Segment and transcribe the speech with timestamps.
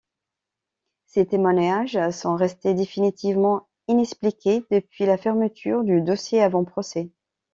[1.05, 7.11] Ces témoignages sont restés définitivement inexpliqués depuis la fermeture du dossier avant procès.